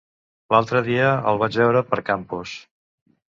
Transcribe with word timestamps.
L'altre 0.53 0.79
dia 0.87 1.11
el 1.33 1.37
vaig 1.43 1.59
veure 1.65 1.85
per 1.91 2.01
Campos. 2.09 2.55